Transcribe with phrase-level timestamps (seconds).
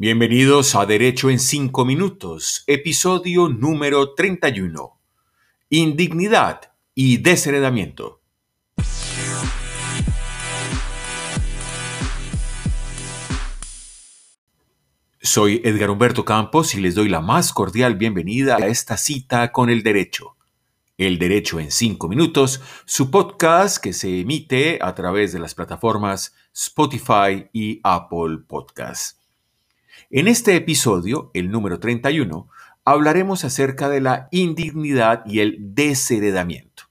[0.00, 4.96] Bienvenidos a Derecho en 5 Minutos, episodio número 31.
[5.70, 8.22] Indignidad y desheredamiento.
[15.20, 19.68] Soy Edgar Humberto Campos y les doy la más cordial bienvenida a esta cita con
[19.68, 20.36] el derecho.
[20.96, 26.36] El Derecho en 5 Minutos, su podcast que se emite a través de las plataformas
[26.54, 29.17] Spotify y Apple Podcasts.
[30.10, 32.48] En este episodio, el número 31,
[32.84, 36.84] hablaremos acerca de la indignidad y el desheredamiento.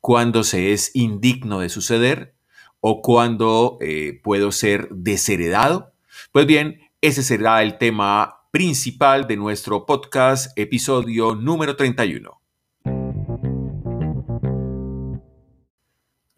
[0.00, 2.34] ¿Cuándo se es indigno de suceder
[2.80, 5.92] o cuándo eh, puedo ser desheredado?
[6.32, 12.40] Pues bien, ese será el tema principal de nuestro podcast, episodio número 31.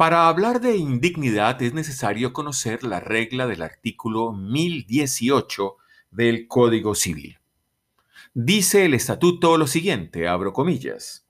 [0.00, 5.76] Para hablar de indignidad es necesario conocer la regla del artículo 1018
[6.10, 7.38] del Código Civil.
[8.32, 11.28] Dice el estatuto lo siguiente, abro comillas,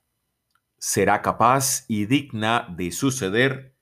[0.77, 3.75] será capaz y digna de suceder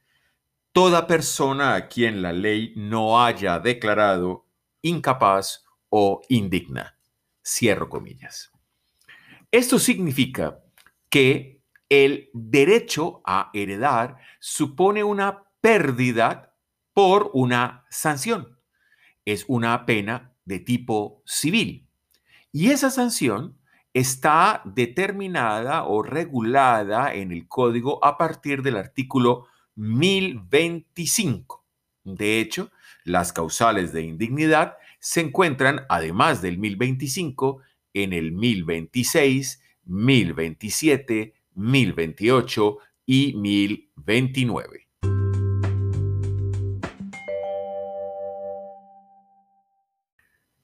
[0.71, 4.47] toda persona a quien la ley no haya declarado
[4.81, 6.97] incapaz o indigna.
[7.45, 8.51] Cierro comillas.
[9.51, 10.63] Esto significa
[11.11, 11.58] que
[11.89, 16.55] el derecho a heredar supone una pérdida
[16.93, 18.57] por una sanción.
[19.25, 21.87] Es una pena de tipo civil.
[22.51, 23.57] Y esa sanción
[23.93, 31.65] está determinada o regulada en el código a partir del artículo 1025.
[32.03, 32.71] De hecho,
[33.03, 37.61] las causales de indignidad se encuentran, además del 1025,
[37.93, 44.87] en el 1026, 1027, 1028 y 1029.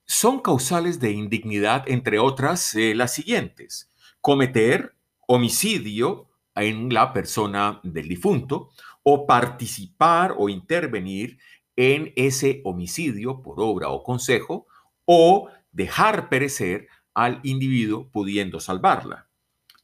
[0.05, 3.91] Son causales de indignidad, entre otras, eh, las siguientes.
[4.21, 4.95] Cometer
[5.27, 8.69] homicidio en la persona del difunto
[9.03, 11.37] o participar o intervenir
[11.75, 14.67] en ese homicidio por obra o consejo
[15.03, 19.27] o dejar perecer al individuo pudiendo salvarla.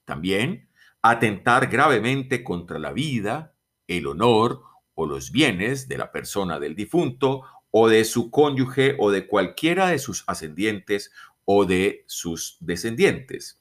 [0.06, 0.70] También
[1.02, 3.54] atentar gravemente contra la vida,
[3.88, 4.64] el honor
[4.94, 9.88] o los bienes de la persona del difunto o de su cónyuge o de cualquiera
[9.88, 11.12] de sus ascendientes
[11.46, 13.60] o de sus descendientes.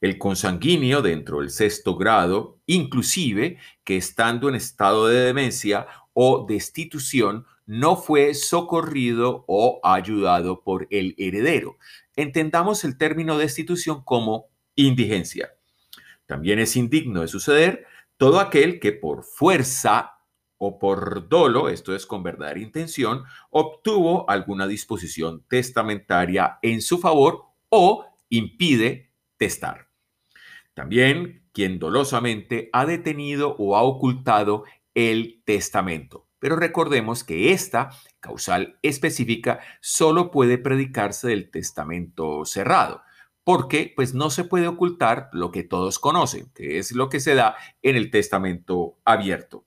[0.00, 7.46] El consanguíneo dentro del sexto grado, inclusive que estando en estado de demencia o destitución,
[7.66, 11.78] no fue socorrido o ayudado por el heredero.
[12.16, 15.54] Entendamos el término destitución como indigencia.
[16.30, 17.86] También es indigno de suceder
[18.16, 20.20] todo aquel que por fuerza
[20.58, 27.46] o por dolo, esto es con verdadera intención, obtuvo alguna disposición testamentaria en su favor
[27.68, 29.88] o impide testar.
[30.72, 34.62] También quien dolosamente ha detenido o ha ocultado
[34.94, 36.28] el testamento.
[36.38, 37.90] Pero recordemos que esta
[38.20, 43.02] causal específica solo puede predicarse del testamento cerrado,
[43.52, 47.34] porque pues no se puede ocultar lo que todos conocen, que es lo que se
[47.34, 49.64] da en el testamento abierto.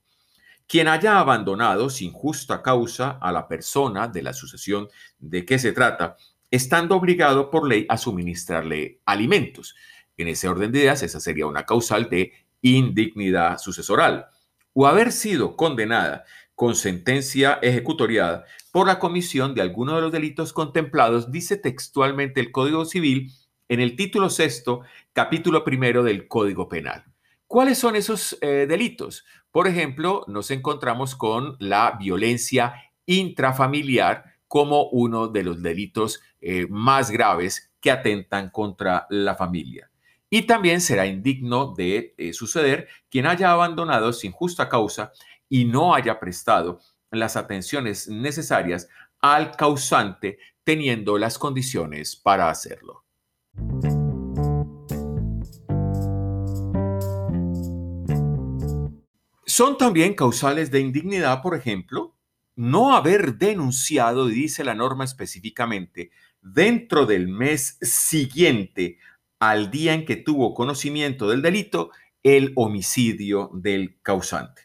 [0.66, 5.72] Quien haya abandonado sin justa causa a la persona de la sucesión de que se
[5.72, 6.16] trata,
[6.50, 9.74] estando obligado por ley a suministrarle alimentos.
[10.16, 14.28] En ese orden de ideas, esa sería una causal de indignidad sucesoral.
[14.72, 16.24] O haber sido condenada
[16.54, 22.50] con sentencia ejecutoriada por la comisión de alguno de los delitos contemplados, dice textualmente el
[22.50, 23.30] Código Civil
[23.68, 24.82] en el título sexto,
[25.12, 27.04] capítulo primero del Código Penal.
[27.46, 29.24] ¿Cuáles son esos eh, delitos?
[29.50, 32.74] Por ejemplo, nos encontramos con la violencia
[33.06, 39.90] intrafamiliar como uno de los delitos eh, más graves que atentan contra la familia.
[40.30, 45.12] Y también será indigno de eh, suceder quien haya abandonado sin justa causa
[45.48, 46.80] y no haya prestado
[47.10, 48.88] las atenciones necesarias
[49.20, 53.03] al causante teniendo las condiciones para hacerlo.
[59.56, 62.16] Son también causales de indignidad, por ejemplo,
[62.56, 66.10] no haber denunciado, dice la norma específicamente,
[66.40, 68.98] dentro del mes siguiente
[69.38, 71.92] al día en que tuvo conocimiento del delito,
[72.24, 74.62] el homicidio del causante.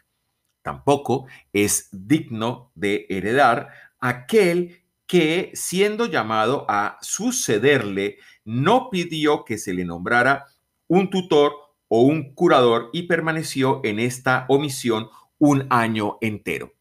[0.63, 3.69] Tampoco es digno de heredar
[4.00, 10.47] aquel que, siendo llamado a sucederle, no pidió que se le nombrara
[10.88, 16.74] un tutor o un curador y permaneció en esta omisión un año entero.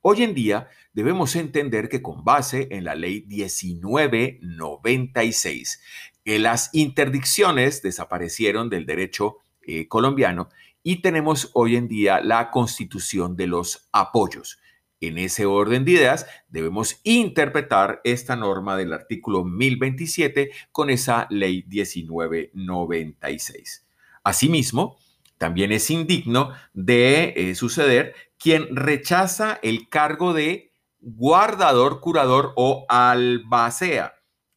[0.00, 5.80] Hoy en día debemos entender que con base en la ley 1996,
[6.24, 10.50] que las interdicciones desaparecieron del derecho eh, colombiano
[10.82, 14.58] y tenemos hoy en día la constitución de los apoyos.
[15.00, 21.64] En ese orden de ideas, debemos interpretar esta norma del artículo 1027 con esa ley
[21.66, 23.83] 1996.
[24.24, 24.98] Asimismo,
[25.38, 34.14] también es indigno de eh, suceder quien rechaza el cargo de guardador, curador o albacea.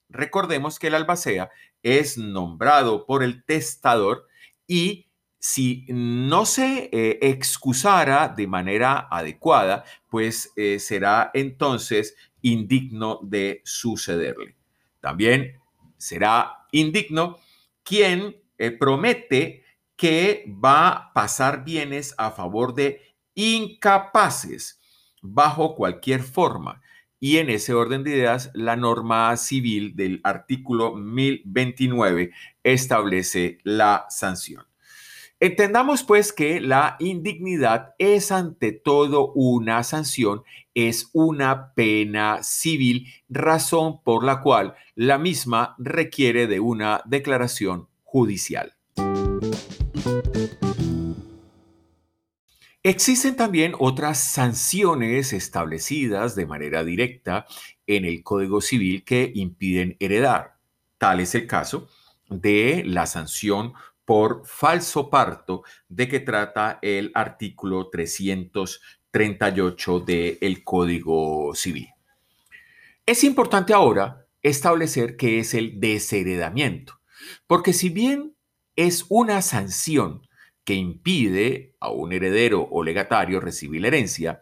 [0.10, 1.50] Recordemos que el albacea
[1.84, 4.28] es nombrado por el testador
[4.66, 5.08] y
[5.40, 14.56] si no se eh, excusara de manera adecuada, pues eh, será entonces indigno de sucederle.
[15.00, 15.60] También
[15.98, 17.38] será indigno
[17.84, 19.64] quien eh, promete
[19.96, 23.02] que va a pasar bienes a favor de
[23.34, 24.80] incapaces
[25.22, 26.82] bajo cualquier forma.
[27.20, 32.32] Y en ese orden de ideas, la norma civil del artículo 1029
[32.64, 34.66] establece la sanción.
[35.40, 40.44] Entendamos pues que la indignidad es ante todo una sanción,
[40.74, 47.88] es una pena civil, razón por la cual la misma requiere de una declaración
[52.84, 57.46] Existen también otras sanciones establecidas de manera directa
[57.86, 60.56] en el Código Civil que impiden heredar.
[60.98, 61.90] Tal es el caso
[62.30, 63.74] de la sanción
[64.06, 71.90] por falso parto de que trata el artículo 338 del Código Civil.
[73.06, 76.97] Es importante ahora establecer qué es el desheredamiento,
[77.48, 78.36] porque si bien
[78.76, 80.22] es una sanción
[80.64, 84.42] que impide a un heredero o legatario recibir la herencia,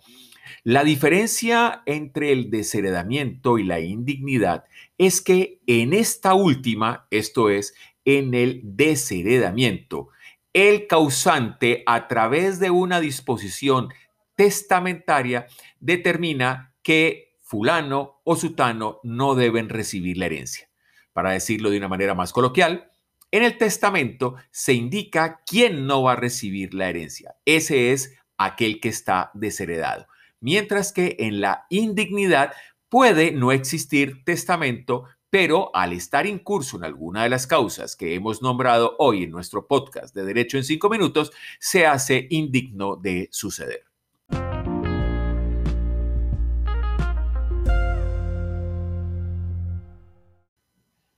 [0.63, 4.65] la diferencia entre el desheredamiento y la indignidad
[4.97, 10.09] es que en esta última, esto es, en el desheredamiento.
[10.53, 13.89] El causante, a través de una disposición
[14.35, 15.47] testamentaria,
[15.79, 20.69] determina que fulano o sutano no deben recibir la herencia.
[21.15, 22.91] Para decirlo de una manera más coloquial,
[23.31, 27.37] en el testamento se indica quién no va a recibir la herencia.
[27.45, 30.07] Ese es aquel que está desheredado.
[30.41, 32.51] Mientras que en la indignidad
[32.89, 38.41] puede no existir testamento, pero al estar incurso en alguna de las causas que hemos
[38.41, 41.31] nombrado hoy en nuestro podcast de Derecho en cinco minutos,
[41.61, 43.85] se hace indigno de suceder.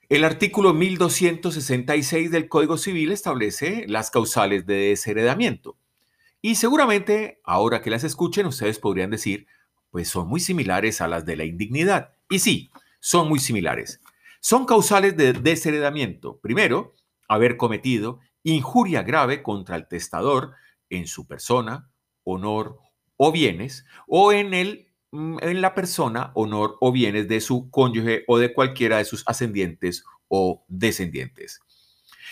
[0.09, 5.77] El artículo 1266 del Código Civil establece las causales de desheredamiento.
[6.41, 9.47] Y seguramente, ahora que las escuchen, ustedes podrían decir,
[9.89, 12.13] pues son muy similares a las de la indignidad.
[12.29, 12.71] Y sí,
[13.01, 13.99] son muy similares.
[14.39, 16.37] Son causales de desheredamiento.
[16.37, 16.95] Primero,
[17.27, 20.53] haber cometido injuria grave contra el testador
[20.89, 21.91] en su persona,
[22.23, 22.79] honor
[23.17, 28.37] o bienes, o en, el, en la persona, honor o bienes de su cónyuge o
[28.37, 31.61] de cualquiera de sus ascendientes o descendientes.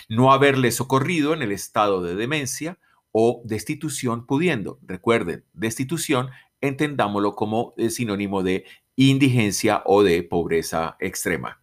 [0.10, 2.78] No haberle socorrido en el estado de demencia
[3.12, 4.80] o destitución pudiendo.
[4.84, 6.30] Recuerden, destitución
[6.62, 11.62] entendámoslo como sinónimo de indigencia o de pobreza extrema.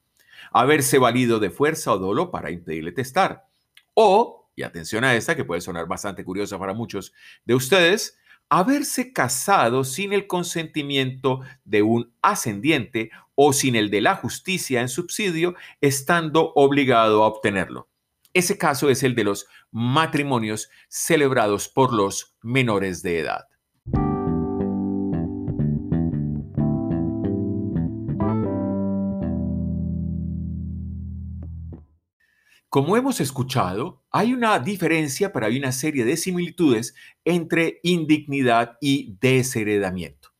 [0.52, 3.46] Haberse valido de fuerza o dolo para impedirle testar.
[3.94, 7.12] O, y atención a esta que puede sonar bastante curiosa para muchos
[7.44, 8.18] de ustedes,
[8.54, 14.90] haberse casado sin el consentimiento de un ascendiente o sin el de la justicia en
[14.90, 17.88] subsidio, estando obligado a obtenerlo.
[18.34, 23.48] Ese caso es el de los matrimonios celebrados por los menores de edad.
[32.72, 39.14] Como hemos escuchado, hay una diferencia, pero hay una serie de similitudes entre indignidad y
[39.20, 40.30] desheredamiento.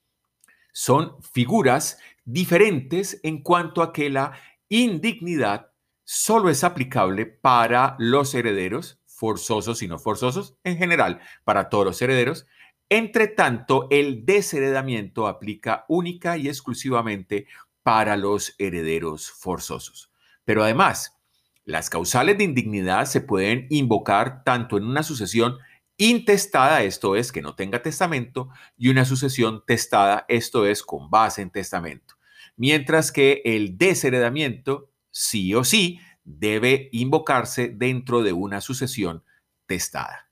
[0.72, 4.32] Son figuras diferentes en cuanto a que la
[4.70, 5.72] indignidad
[6.04, 12.00] solo es aplicable para los herederos, forzosos y no forzosos, en general, para todos los
[12.00, 12.46] herederos.
[12.88, 17.46] Entre tanto, el desheredamiento aplica única y exclusivamente
[17.82, 20.10] para los herederos forzosos.
[20.46, 21.21] Pero además,
[21.64, 25.58] las causales de indignidad se pueden invocar tanto en una sucesión
[25.96, 31.42] intestada, esto es, que no tenga testamento, y una sucesión testada, esto es, con base
[31.42, 32.16] en testamento.
[32.56, 39.24] Mientras que el desheredamiento, sí o sí, debe invocarse dentro de una sucesión
[39.66, 40.30] testada.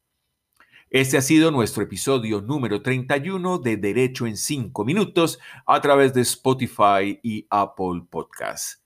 [0.90, 6.22] Este ha sido nuestro episodio número 31 de Derecho en 5 minutos a través de
[6.22, 8.79] Spotify y Apple Podcasts.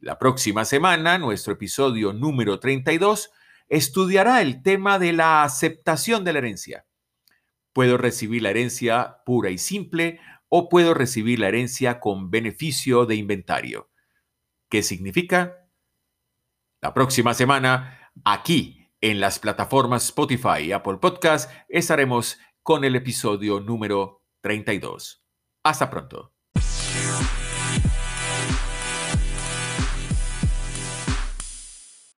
[0.00, 3.30] La próxima semana, nuestro episodio número 32
[3.68, 6.86] estudiará el tema de la aceptación de la herencia.
[7.72, 13.16] Puedo recibir la herencia pura y simple o puedo recibir la herencia con beneficio de
[13.16, 13.90] inventario.
[14.68, 15.68] ¿Qué significa?
[16.80, 23.58] La próxima semana, aquí en las plataformas Spotify y Apple Podcast estaremos con el episodio
[23.58, 25.24] número 32.
[25.64, 26.34] Hasta pronto.